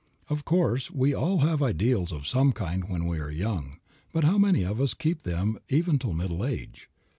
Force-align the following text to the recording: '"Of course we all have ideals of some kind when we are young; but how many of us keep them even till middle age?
'"Of 0.31 0.45
course 0.45 0.89
we 0.89 1.13
all 1.13 1.41
have 1.41 1.61
ideals 1.61 2.11
of 2.11 2.25
some 2.25 2.53
kind 2.53 2.89
when 2.89 3.05
we 3.05 3.19
are 3.19 3.29
young; 3.29 3.77
but 4.11 4.23
how 4.23 4.39
many 4.39 4.63
of 4.63 4.81
us 4.81 4.95
keep 4.95 5.21
them 5.21 5.59
even 5.69 5.99
till 5.99 6.13
middle 6.15 6.43
age? 6.43 6.89